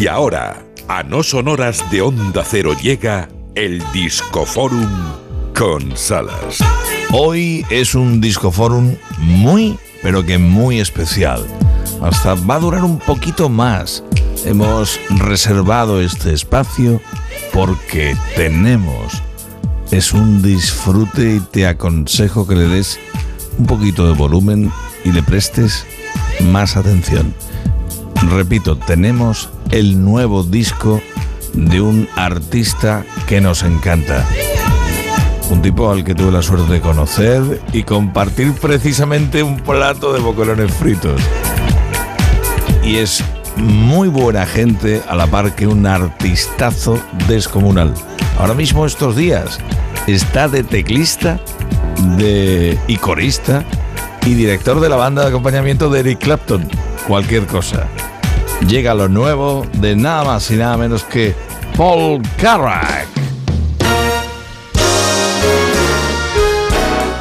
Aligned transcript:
Y 0.00 0.06
ahora, 0.06 0.64
a 0.88 1.02
no 1.02 1.22
sonoras 1.22 1.84
de 1.90 2.00
Onda 2.00 2.42
Cero 2.42 2.74
llega 2.80 3.28
el 3.54 3.82
Discoforum 3.92 4.88
con 5.54 5.94
Salas. 5.94 6.60
Hoy 7.12 7.66
es 7.68 7.94
un 7.94 8.18
Discoforum 8.18 8.96
muy, 9.18 9.78
pero 10.02 10.24
que 10.24 10.38
muy 10.38 10.80
especial. 10.80 11.46
Hasta 12.00 12.32
va 12.32 12.54
a 12.54 12.60
durar 12.60 12.82
un 12.82 12.98
poquito 12.98 13.50
más. 13.50 14.02
Hemos 14.46 14.98
reservado 15.18 16.00
este 16.00 16.32
espacio 16.32 17.02
porque 17.52 18.16
tenemos. 18.36 19.22
Es 19.90 20.14
un 20.14 20.40
disfrute 20.40 21.34
y 21.34 21.40
te 21.40 21.66
aconsejo 21.66 22.46
que 22.46 22.54
le 22.54 22.68
des 22.68 22.98
un 23.58 23.66
poquito 23.66 24.06
de 24.06 24.14
volumen 24.14 24.72
y 25.04 25.12
le 25.12 25.22
prestes 25.22 25.84
más 26.40 26.78
atención. 26.78 27.34
Repito, 28.28 28.76
tenemos 28.76 29.48
el 29.70 30.04
nuevo 30.04 30.42
disco 30.42 31.00
de 31.54 31.80
un 31.80 32.08
artista 32.16 33.04
que 33.26 33.40
nos 33.40 33.62
encanta. 33.62 34.26
Un 35.50 35.62
tipo 35.62 35.90
al 35.90 36.04
que 36.04 36.14
tuve 36.14 36.30
la 36.30 36.42
suerte 36.42 36.72
de 36.72 36.80
conocer 36.80 37.60
y 37.72 37.82
compartir 37.82 38.52
precisamente 38.52 39.42
un 39.42 39.58
plato 39.58 40.12
de 40.12 40.20
boquerones 40.20 40.72
fritos. 40.72 41.20
Y 42.84 42.96
es 42.96 43.24
muy 43.56 44.08
buena 44.08 44.46
gente 44.46 45.02
a 45.08 45.16
la 45.16 45.26
par 45.26 45.54
que 45.54 45.66
un 45.66 45.86
artistazo 45.86 47.00
descomunal. 47.26 47.94
Ahora 48.38 48.54
mismo 48.54 48.86
estos 48.86 49.16
días 49.16 49.58
está 50.06 50.48
de 50.48 50.62
teclista 50.62 51.40
de, 52.16 52.78
y 52.86 52.96
corista 52.96 53.64
y 54.26 54.34
director 54.34 54.80
de 54.80 54.88
la 54.88 54.96
banda 54.96 55.22
de 55.22 55.28
acompañamiento 55.28 55.90
de 55.90 56.00
Eric 56.00 56.20
Clapton. 56.20 56.68
Cualquier 57.06 57.46
cosa. 57.46 57.88
Llega 58.66 58.94
lo 58.94 59.08
nuevo 59.08 59.66
de 59.74 59.96
nada 59.96 60.24
más 60.24 60.50
y 60.50 60.56
nada 60.56 60.76
menos 60.76 61.04
que 61.04 61.34
Paul 61.76 62.22
Carrack. 62.36 63.08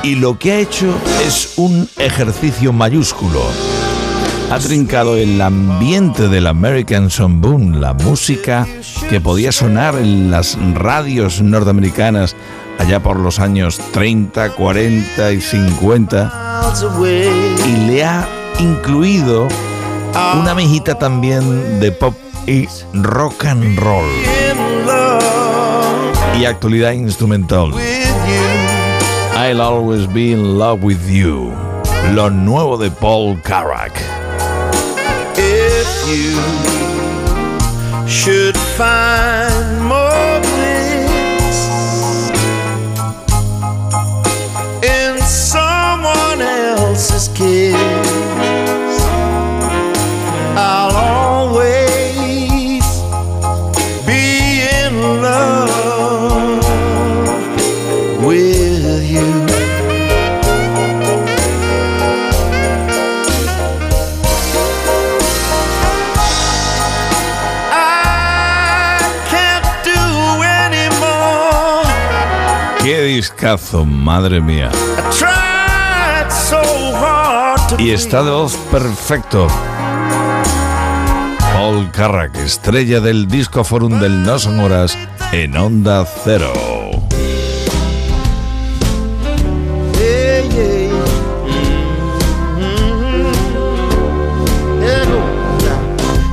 Y 0.04 0.16
lo 0.16 0.38
que 0.40 0.52
ha 0.52 0.60
hecho 0.60 0.94
es 1.26 1.54
un 1.58 1.88
ejercicio 1.98 2.74
mayúsculo. 2.74 3.42
Ha 4.52 4.58
trincado 4.60 5.16
el 5.16 5.40
ambiente 5.42 6.28
del 6.28 6.48
American 6.48 7.10
Songboom, 7.10 7.80
la 7.80 7.94
música 7.94 8.68
que 9.10 9.22
podía 9.22 9.52
sonar 9.52 9.96
en 9.96 10.32
las 10.32 10.58
radios 10.74 11.42
norteamericanas 11.42 12.36
allá 12.80 13.02
por 13.02 13.20
los 13.20 13.40
años 13.40 13.80
30, 13.92 14.56
40 14.56 15.32
y 15.34 15.42
50 15.42 16.64
y 17.68 17.88
le 17.88 18.04
ha 18.04 18.28
incluido 18.60 19.48
una 20.36 20.54
mejita 20.56 20.98
también 20.98 21.80
de 21.80 21.92
pop 21.92 22.14
y 22.48 22.68
rock 22.94 23.46
and 23.46 23.78
roll 23.80 24.08
y 26.40 26.46
actualidad 26.46 26.92
instrumental. 26.94 27.72
I'll 29.36 29.62
always 29.62 30.08
be 30.08 30.32
in 30.32 30.58
love 30.58 30.84
with 30.84 31.10
you. 31.10 31.54
Lo 32.14 32.30
nuevo 32.30 32.78
de 32.78 32.90
Paul 32.90 33.38
Carrack. 33.44 33.94
If 35.38 35.88
you 36.08 36.36
should 38.08 38.58
find 38.58 39.79
discazo, 73.20 73.84
madre 73.84 74.40
mía. 74.40 74.72
Y 77.78 77.90
está 77.90 78.24
de 78.24 78.32
voz 78.32 78.56
perfecto. 78.72 79.46
Paul 81.52 81.92
Carrack, 81.92 82.38
estrella 82.38 83.02
del 83.02 83.28
disco 83.28 83.66
forum 83.66 84.00
del 84.00 84.24
No 84.24 84.40
Son 84.40 84.58
Horas 84.62 84.98
en 85.34 85.58
Onda 85.58 86.06
Cero. 86.24 86.54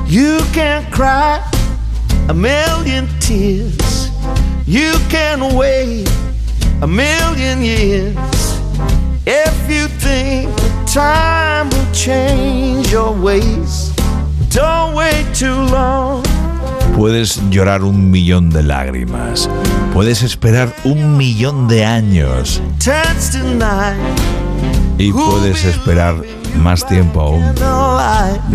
You 0.06 0.38
can 0.52 0.88
cry 0.92 1.40
a 2.28 2.32
million 2.34 3.08
tears. 3.18 4.12
You 4.68 4.92
can 5.10 5.56
wait 5.56 6.08
a 6.82 6.86
million 6.86 7.62
years. 7.62 8.16
If 9.26 9.68
you 9.68 9.88
think 9.98 10.50
time 10.86 11.70
will 11.70 11.92
change 11.92 12.92
your 12.92 13.12
ways, 13.12 13.92
don't 14.50 14.94
wait 14.94 15.26
too 15.34 15.54
long. 15.70 16.22
Puedes 16.96 17.40
llorar 17.50 17.82
un 17.82 18.10
millón 18.10 18.50
de 18.50 18.62
lágrimas. 18.62 19.48
Puedes 19.92 20.22
esperar 20.22 20.74
un 20.84 21.16
millón 21.16 21.68
de 21.68 21.84
años. 21.84 22.62
Y 24.98 25.12
puedes 25.12 25.64
esperar 25.64 26.14
más 26.62 26.86
tiempo 26.86 27.20
aún. 27.20 27.54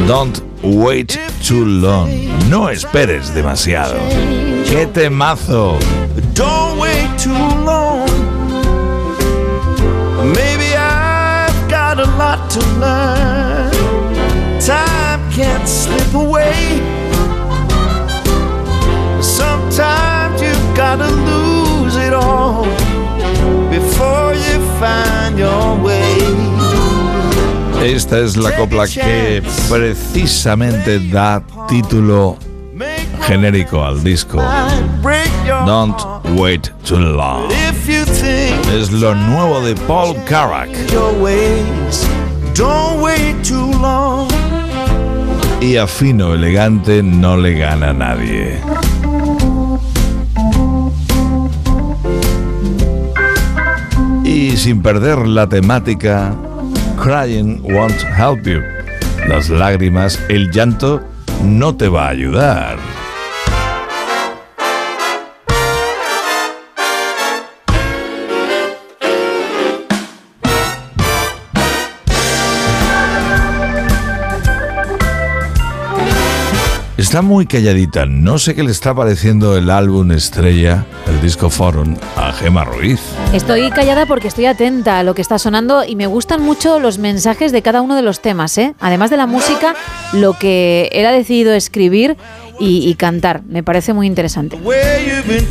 Don't 0.07 0.39
wait 0.63 1.17
too 1.47 1.65
long. 1.65 2.09
No 2.49 2.69
esperes 2.69 3.33
demasiado. 3.33 3.95
¡Qué 4.69 4.87
temazo! 4.87 5.77
Lot 12.31 12.49
to 12.49 12.59
learn. 12.79 13.71
Time 14.59 15.21
can't 15.31 15.67
slip 15.67 16.13
away. 16.13 16.79
Sometimes 19.21 20.41
you've 20.41 20.75
gotta 20.75 21.09
lose 21.29 21.95
it 21.97 22.13
all 22.13 22.65
before 23.69 24.33
you 24.45 24.57
find 24.79 25.37
your 25.37 25.77
way. 25.83 26.19
Esta 27.83 28.19
es 28.19 28.37
la 28.37 28.55
copla 28.55 28.87
que 28.87 29.41
precisamente 29.67 30.99
da 30.99 31.41
título 31.67 32.37
genérico 33.27 33.83
al 33.83 34.03
disco. 34.03 34.37
my 34.37 34.81
break 35.01 35.31
your 35.45 35.65
Don't 35.65 35.99
wait 36.37 36.71
too 36.83 36.97
long. 36.97 37.49
If 37.51 37.87
you 37.87 38.05
think 38.05 38.51
Es 38.73 38.91
lo 38.91 39.13
nuevo 39.15 39.59
de 39.61 39.75
Paul 39.75 40.15
Carrack. 40.25 40.69
Don't 42.55 43.01
wait 43.01 43.43
too 43.43 43.71
long. 43.79 44.27
Y 45.61 45.77
a 45.77 45.85
fino 45.85 46.33
elegante 46.33 47.03
no 47.03 47.37
le 47.37 47.53
gana 47.53 47.89
a 47.89 47.93
nadie. 47.93 48.59
Y 54.23 54.57
sin 54.57 54.81
perder 54.81 55.27
la 55.27 55.47
temática, 55.47 56.33
Crying 56.97 57.61
won't 57.63 58.01
help 58.17 58.45
you. 58.45 58.61
Las 59.27 59.49
lágrimas, 59.49 60.19
el 60.29 60.49
llanto, 60.51 61.01
no 61.43 61.75
te 61.75 61.87
va 61.87 62.07
a 62.07 62.09
ayudar. 62.09 63.00
Está 77.11 77.21
muy 77.21 77.45
calladita, 77.45 78.05
no 78.05 78.39
sé 78.39 78.55
qué 78.55 78.63
le 78.63 78.71
está 78.71 78.95
pareciendo 78.95 79.57
el 79.57 79.69
álbum 79.69 80.13
estrella, 80.13 80.85
el 81.09 81.19
disco 81.19 81.49
Forum, 81.49 81.97
a 82.15 82.31
Gema 82.31 82.63
Ruiz. 82.63 83.01
Estoy 83.33 83.69
callada 83.69 84.05
porque 84.05 84.29
estoy 84.29 84.45
atenta 84.45 84.97
a 84.99 85.03
lo 85.03 85.13
que 85.13 85.21
está 85.21 85.37
sonando 85.37 85.83
y 85.83 85.97
me 85.97 86.07
gustan 86.07 86.41
mucho 86.41 86.79
los 86.79 86.99
mensajes 86.99 87.51
de 87.51 87.61
cada 87.61 87.81
uno 87.81 87.97
de 87.97 88.01
los 88.01 88.21
temas, 88.21 88.57
¿eh? 88.57 88.75
Además 88.79 89.09
de 89.09 89.17
la 89.17 89.27
música, 89.27 89.75
lo 90.13 90.39
que 90.39 90.87
él 90.93 91.05
ha 91.05 91.11
decidido 91.11 91.51
escribir 91.53 92.15
y, 92.61 92.87
y 92.89 92.95
cantar. 92.95 93.41
Me 93.43 93.61
parece 93.61 93.91
muy 93.91 94.07
interesante. 94.07 94.57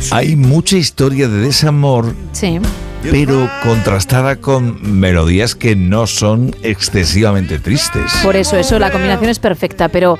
Hay 0.09 0.35
mucha 0.35 0.77
historia 0.77 1.27
de 1.27 1.41
desamor, 1.41 2.15
Sí. 2.31 2.59
pero 3.03 3.47
contrastada 3.61 4.37
con 4.37 4.99
melodías 4.99 5.53
que 5.53 5.75
no 5.75 6.07
son 6.07 6.55
excesivamente 6.63 7.59
tristes. 7.59 8.11
Por 8.23 8.35
eso, 8.35 8.57
eso, 8.57 8.79
la 8.79 8.89
combinación 8.91 9.29
es 9.29 9.37
perfecta, 9.37 9.89
pero 9.89 10.17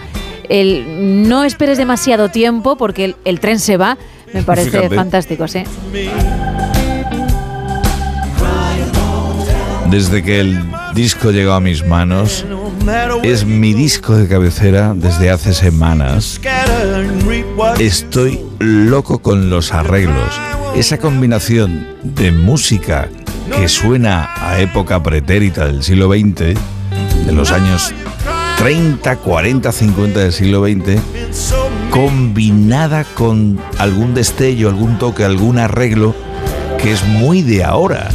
el 0.51 1.29
no 1.29 1.45
esperes 1.45 1.77
demasiado 1.77 2.29
tiempo 2.29 2.75
porque 2.75 3.05
el, 3.05 3.15
el 3.25 3.39
tren 3.39 3.59
se 3.59 3.77
va, 3.77 3.97
me 4.33 4.43
parece 4.43 4.71
Fíjate. 4.71 4.95
fantástico, 4.95 5.47
sí. 5.47 5.63
Desde 9.89 10.23
que 10.23 10.39
el 10.39 10.57
disco 10.93 11.31
llegó 11.31 11.53
a 11.53 11.59
mis 11.59 11.85
manos, 11.85 12.45
es 13.23 13.45
mi 13.45 13.73
disco 13.73 14.15
de 14.15 14.27
cabecera 14.27 14.93
desde 14.95 15.29
hace 15.29 15.53
semanas. 15.53 16.39
Estoy 17.79 18.39
loco 18.59 19.19
con 19.19 19.49
los 19.49 19.73
arreglos. 19.73 20.39
Esa 20.75 20.97
combinación 20.97 21.87
de 22.03 22.31
música 22.31 23.09
que 23.53 23.67
suena 23.67 24.29
a 24.37 24.61
época 24.61 25.03
pretérita 25.03 25.65
del 25.65 25.83
siglo 25.83 26.09
XX, 26.09 26.55
de 27.25 27.31
los 27.33 27.51
años 27.51 27.93
30, 28.61 29.15
40, 29.15 29.71
50 29.71 30.19
del 30.19 30.31
siglo 30.31 30.63
XX, 30.63 31.01
combinada 31.89 33.05
con 33.05 33.59
algún 33.79 34.13
destello, 34.13 34.69
algún 34.69 34.99
toque, 34.99 35.23
algún 35.23 35.57
arreglo 35.57 36.13
que 36.77 36.91
es 36.91 37.03
muy 37.03 37.41
de 37.41 37.63
ahora. 37.63 38.11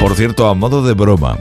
Por 0.00 0.14
cierto, 0.14 0.48
a 0.48 0.54
modo 0.54 0.82
de 0.82 0.94
broma, 0.94 1.36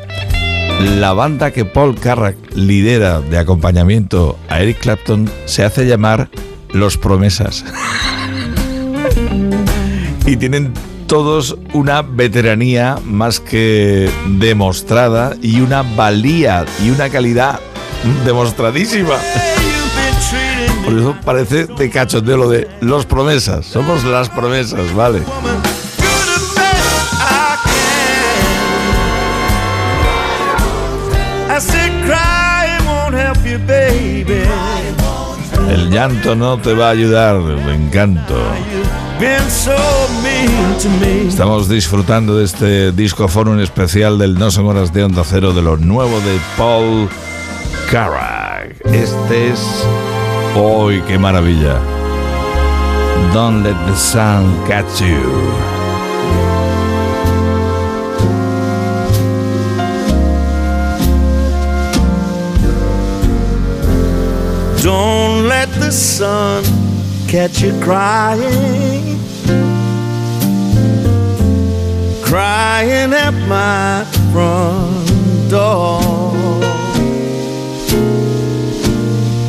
la 0.98 1.14
banda 1.14 1.52
que 1.52 1.64
Paul 1.64 1.96
Carrack 1.98 2.36
lidera 2.54 3.22
de 3.22 3.38
acompañamiento 3.38 4.38
a 4.50 4.60
Eric 4.60 4.80
Clapton 4.80 5.32
se 5.46 5.64
hace 5.64 5.86
llamar 5.88 6.30
Los 6.74 6.98
Promesas. 6.98 7.64
y 10.26 10.36
tienen 10.36 10.74
todos 11.10 11.58
una 11.74 12.04
veteranía 12.04 13.00
más 13.04 13.40
que 13.40 14.12
demostrada 14.38 15.36
y 15.42 15.60
una 15.60 15.82
valía 15.82 16.66
y 16.84 16.92
una 16.92 17.10
calidad 17.10 17.60
demostradísima. 18.26 19.16
Por 20.86 20.94
eso 20.94 21.18
parece 21.26 21.66
de 21.66 21.90
cachondeo 21.90 22.38
lo 22.38 22.50
de 22.50 22.70
los 22.82 23.08
promesas. 23.08 23.66
Somos 23.66 24.04
las 24.04 24.30
promesas, 24.30 24.94
¿vale? 24.94 25.24
El 35.72 35.90
llanto 35.90 36.36
no 36.36 36.60
te 36.60 36.76
va 36.76 36.88
a 36.88 36.92
ayudar, 36.92 37.40
me 37.40 37.74
encanto. 37.74 38.36
You've 39.20 39.28
been 39.28 39.50
so 39.50 39.76
mean 40.24 40.78
to 40.80 40.90
me. 41.02 41.28
Estamos 41.28 41.68
disfrutando 41.68 42.38
de 42.38 42.46
este 42.46 42.94
disco 42.94 43.28
forum 43.28 43.60
especial 43.60 44.18
del 44.18 44.36
No 44.36 44.50
Son 44.50 44.66
Horas 44.66 44.94
de 44.94 45.04
Onda 45.04 45.26
Cero 45.26 45.52
de 45.52 45.62
lo 45.62 45.76
nuevo 45.76 46.22
de 46.22 46.40
Paul 46.58 47.10
Carrack. 47.92 48.78
Este 48.86 49.50
es... 49.50 49.60
¡Uy, 50.56 51.02
qué 51.06 51.20
maravilla! 51.20 51.82
Don't 53.34 53.62
let 53.62 53.76
the 53.88 53.96
sun 53.98 54.56
catch 54.66 55.02
you. 55.02 55.20
Don't 64.82 65.50
let 65.50 65.68
the 65.82 65.92
sun 65.92 66.89
catch 67.30 67.62
you 67.62 67.72
crying. 67.80 69.20
Crying 72.24 73.14
at 73.14 73.36
my 73.48 74.04
front 74.32 75.52
door. 75.52 76.02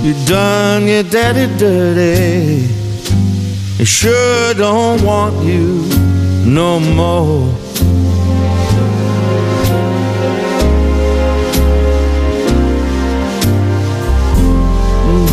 You 0.05 0.15
done 0.27 0.88
your 0.88 1.05
daddy 1.05 1.47
dirty. 1.56 2.67
He 3.79 3.85
sure 3.87 4.53
don't 4.53 5.03
want 5.03 5.43
you 5.43 5.87
no 6.44 6.81
more. 6.81 7.49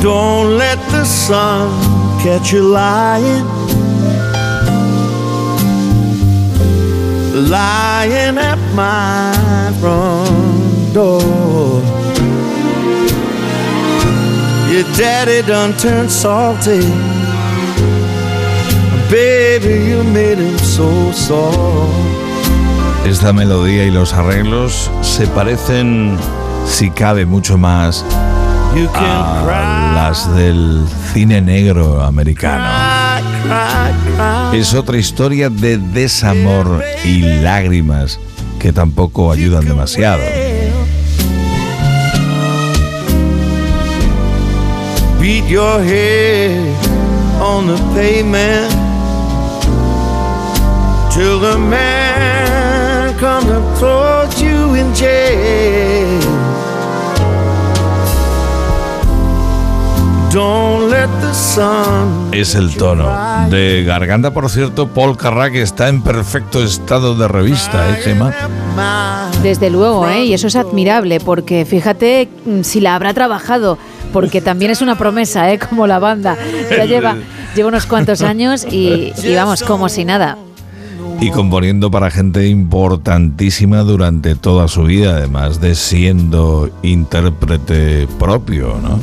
Don't 0.02 0.58
let 0.58 0.78
the 0.92 1.04
sun 1.04 1.97
catch 2.28 2.52
you 2.52 2.62
lying. 2.62 3.46
Lying 7.56 8.38
at 8.52 8.60
my 8.76 9.32
front 9.80 10.94
door. 10.94 11.82
Your 14.72 14.86
daddy 15.00 15.42
done 15.48 15.72
turned 15.78 16.12
salty. 16.12 16.84
Baby, 19.10 19.76
you 19.90 20.04
made 20.04 20.38
him 20.38 20.58
so 20.58 20.90
sore. 21.14 21.88
Esta 23.06 23.32
melodía 23.32 23.86
y 23.86 23.92
los 23.92 24.12
arreglos 24.12 24.92
se 25.02 25.28
parecen, 25.28 26.18
si 26.66 26.90
cabe, 26.90 27.26
mucho 27.26 27.58
más 27.58 28.04
a 28.94 29.92
las 29.96 30.36
del 30.36 30.86
cine 31.14 31.42
negro 31.42 32.02
americano. 32.04 32.66
Es 34.54 34.74
otra 34.74 34.98
historia 34.98 35.50
de 35.50 35.78
desamor 35.78 36.84
y 37.04 37.22
lágrimas 37.42 38.20
que 38.60 38.72
tampoco 38.72 39.32
ayudan 39.32 39.66
demasiado. 39.66 40.22
Beat 45.20 45.48
your 45.50 45.82
head 45.82 46.76
on 47.42 47.68
the 47.68 47.78
pavement 47.94 48.72
till 51.12 51.40
the 51.40 51.58
man 51.58 53.18
comes 53.18 53.50
and 53.50 53.78
throws 53.78 54.42
you 54.42 54.76
in 54.76 54.94
jail. 54.94 56.67
Es 62.32 62.54
el 62.54 62.76
tono. 62.76 63.10
De 63.50 63.84
garganta, 63.84 64.32
por 64.32 64.48
cierto, 64.52 64.88
Paul 64.88 65.18
Carrack 65.18 65.56
está 65.56 65.90
en 65.90 66.04
perfecto 66.04 66.64
estado 66.64 67.16
de 67.16 67.28
revista, 67.28 67.90
¿eh, 67.90 67.96
Gemma? 68.04 68.32
Desde 69.42 69.72
luego, 69.72 70.08
¿eh? 70.08 70.26
y 70.26 70.34
eso 70.36 70.46
es 70.46 70.56
admirable, 70.56 71.20
porque 71.20 71.66
fíjate 71.66 72.30
mm, 72.46 72.62
si 72.62 72.82
la 72.82 72.94
habrá 72.94 73.16
trabajado, 73.16 73.80
porque 74.14 74.40
también 74.42 74.70
es 74.70 74.82
una 74.82 74.96
promesa, 74.96 75.52
¿eh? 75.52 75.58
como 75.58 75.88
la 75.88 75.98
banda. 75.98 76.38
Ya 76.70 76.86
lleva, 76.86 77.16
lleva 77.56 77.70
unos 77.70 77.88
cuantos 77.88 78.22
años 78.22 78.64
y, 78.70 79.14
y 79.24 79.34
vamos, 79.34 79.64
como 79.64 79.90
si 79.90 80.06
nada. 80.06 80.38
Y 81.20 81.32
componiendo 81.32 81.90
para 81.90 82.12
gente 82.12 82.48
importantísima 82.48 83.80
durante 83.80 84.36
toda 84.36 84.68
su 84.68 84.84
vida, 84.84 85.18
además 85.18 85.60
de 85.62 85.74
siendo 85.74 86.70
intérprete 86.84 88.08
propio, 88.20 88.80
¿no? 88.84 89.00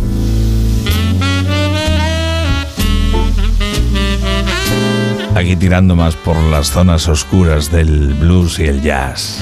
Aquí 5.35 5.57
tirando 5.57 5.97
más 5.97 6.14
por 6.14 6.37
las 6.37 6.69
zonas 6.69 7.09
oscuras 7.09 7.71
del 7.71 8.14
blues 8.14 8.61
y 8.61 8.67
el 8.67 8.81
jazz. 8.83 9.41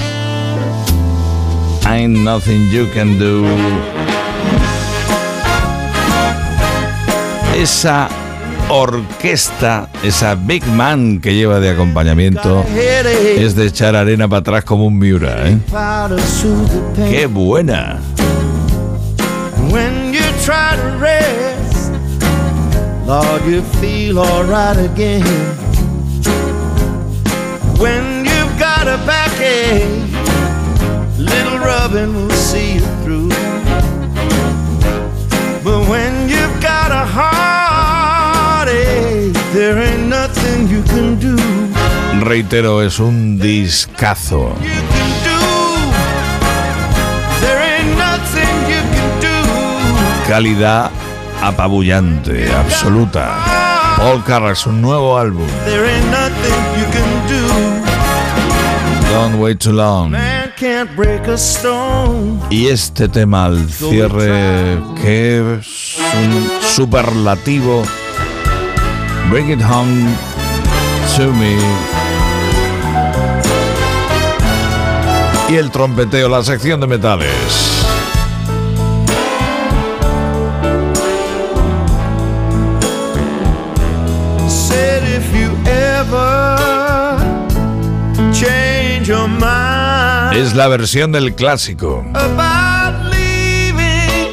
Ain't 1.85 2.17
nothing 2.19 2.69
you 2.71 2.87
can 2.93 3.19
do. 3.19 3.45
Esa 7.55 8.09
orquesta, 8.69 9.87
esa 10.01 10.33
big 10.33 10.65
man 10.65 11.19
que 11.19 11.35
lleva 11.35 11.59
de 11.59 11.69
acompañamiento, 11.69 12.65
es 13.37 13.55
de 13.55 13.67
echar 13.67 13.95
arena 13.95 14.27
para 14.27 14.39
atrás 14.39 14.63
como 14.63 14.85
un 14.85 14.97
Miura, 14.97 15.47
¿eh? 15.47 15.59
¡Qué 16.95 17.27
buena! 17.27 17.99
Lord, 23.05 23.45
you 23.45 23.61
feel 23.81 24.17
alright 24.19 24.77
again. 24.77 25.62
When 27.83 28.23
you've 28.23 28.55
got 28.57 28.87
a 28.87 28.97
backache, 29.05 29.83
little 31.19 31.59
rubbing 31.59 32.15
will 32.15 32.31
see 32.31 32.75
you 32.75 32.85
through. 33.03 33.27
But 35.65 35.89
when 35.89 36.29
you've 36.29 36.61
got 36.61 36.93
a 36.93 37.05
heartache, 37.17 38.73
there 39.51 39.77
ain't 39.79 40.07
nothing 40.07 40.69
you 40.69 40.81
can 40.83 41.19
do. 41.19 41.35
Reitero, 42.23 42.81
es 42.81 42.99
un 43.01 43.37
discazo. 43.37 44.55
Calidad 50.25 50.89
apabullante, 51.41 52.49
absoluta. 52.55 53.35
Paul 53.97 54.23
Carrack, 54.23 54.55
su 54.55 54.71
nuevo 54.71 55.17
álbum. 55.17 55.47
There 55.65 55.85
ain't 55.85 56.09
nothing 56.09 56.79
you 56.79 56.85
can 56.91 57.27
do. 57.27 57.72
Don't 59.11 59.39
wait 59.39 59.59
too 59.59 59.73
long. 59.73 60.11
Man 60.11 60.51
can't 60.57 60.89
break 60.95 61.27
a 61.27 61.37
stone. 61.37 62.39
Y 62.49 62.67
este 62.67 63.07
tema 63.07 63.45
al 63.45 63.69
cierre, 63.69 64.79
que 65.01 65.57
es 65.59 65.97
un 66.15 66.49
superlativo. 66.61 67.83
Bring 69.29 69.49
it 69.49 69.61
home 69.61 70.15
to 71.15 71.31
me. 71.33 71.57
Y 75.49 75.55
el 75.57 75.69
trompeteo, 75.71 76.29
la 76.29 76.43
sección 76.43 76.79
de 76.79 76.87
metales. 76.87 77.29
Said 84.47 85.03
if 85.03 85.33
you 85.35 85.51
ever 85.67 86.57
change 88.33 88.43
your 88.43 88.51
mind 88.59 88.82
Es 89.05 90.55
la 90.55 90.69
versión 90.69 91.11
del 91.11 91.35
clásico. 91.35 92.05
about 92.13 93.11
leaving, 93.11 94.31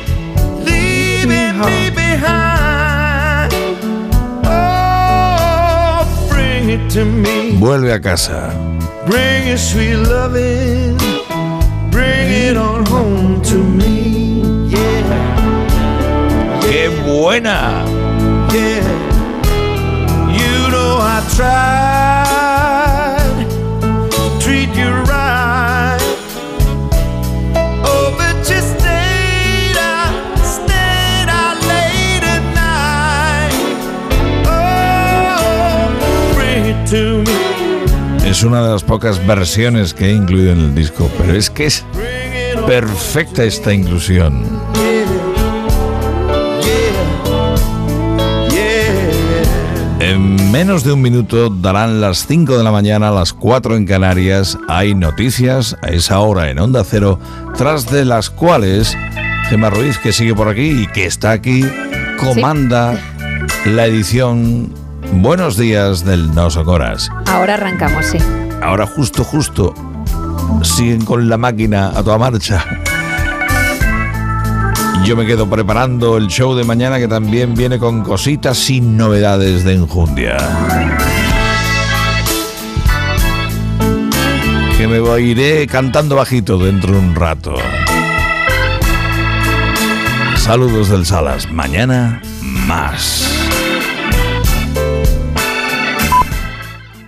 leaving 0.65 1.59
me 1.59 1.91
behind. 1.91 3.53
Oh, 4.45 6.07
bring 6.31 6.71
it 6.71 6.89
to 6.93 7.05
me. 7.05 7.57
Vuelve 7.59 7.93
a 7.93 8.00
casa. 8.00 8.53
Bring 9.07 9.49
your 9.49 9.59
sweet 9.59 9.97
loving. 9.97 10.97
Bring 11.91 12.31
it 12.31 12.57
on 12.57 12.87
home 12.87 13.43
to 13.43 13.57
me. 13.57 14.43
Yeah, 14.71 16.61
¡Qué 16.61 16.89
buena! 17.05 17.85
yeah. 18.53 18.87
You 20.31 20.71
know 20.71 20.99
I 21.00 21.21
tried 21.35 22.20
Es 38.25 38.42
una 38.42 38.62
de 38.64 38.73
las 38.73 38.82
pocas 38.82 39.25
versiones 39.25 39.94
que 39.94 40.06
he 40.06 40.12
incluido 40.12 40.50
en 40.50 40.59
el 40.59 40.75
disco, 40.75 41.09
pero 41.18 41.35
es 41.35 41.49
que 41.49 41.66
es 41.66 41.85
perfecta 42.66 43.44
esta 43.44 43.73
inclusión. 43.73 44.44
En 50.00 50.50
menos 50.50 50.82
de 50.82 50.92
un 50.92 51.00
minuto 51.00 51.49
darán 51.49 52.00
las 52.00 52.26
5 52.26 52.59
de 52.59 52.64
la 52.64 52.73
mañana, 52.73 53.12
las 53.12 53.32
4 53.35 53.76
en 53.76 53.87
Canarias. 53.87 54.59
Hay 54.66 54.97
noticias 54.97 55.76
a 55.82 55.90
esa 55.90 56.18
hora 56.18 56.50
en 56.50 56.59
Onda 56.59 56.82
Cero, 56.82 57.20
tras 57.56 57.88
de 57.88 58.04
las 58.04 58.30
cuales 58.30 58.97
Gemma 59.49 59.70
Ruiz, 59.70 59.97
que 59.99 60.12
sigue 60.12 60.35
por 60.35 60.49
aquí 60.49 60.82
y 60.82 60.87
que 60.88 61.04
está 61.04 61.30
aquí, 61.30 61.64
comanda 62.18 62.99
la 63.64 63.87
edición 63.87 64.80
Buenos 65.12 65.57
días 65.57 66.05
del 66.05 66.35
No 66.35 66.50
Socoras. 66.50 67.11
Ahora 67.26 67.55
arrancamos, 67.55 68.07
sí. 68.07 68.19
Ahora 68.62 68.87
justo, 68.87 69.25
justo, 69.25 69.75
siguen 70.62 71.05
con 71.05 71.29
la 71.29 71.37
máquina 71.37 71.88
a 71.88 72.02
toda 72.02 72.19
marcha. 72.19 72.64
Yo 75.05 75.17
me 75.17 75.26
quedo 75.26 75.49
preparando 75.49 76.17
el 76.17 76.29
show 76.29 76.55
de 76.55 76.64
mañana 76.64 76.99
que 76.99 77.09
también 77.09 77.55
viene 77.55 77.79
con 77.79 78.02
cositas 78.02 78.59
sin 78.59 78.97
novedades 78.97 79.64
de 79.64 79.75
enjundia. 79.75 80.37
Que 84.76 84.87
me 84.87 85.21
iré 85.21 85.67
cantando 85.67 86.17
bajito 86.17 86.59
dentro 86.59 86.93
de 86.93 86.99
un 86.99 87.14
rato. 87.14 87.55
Saludos 90.37 90.88
del 90.88 91.05
Salas. 91.05 91.50
Mañana 91.50 92.23
más. 92.43 93.30